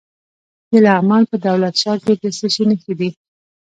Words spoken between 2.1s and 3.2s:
د څه شي نښې دي؟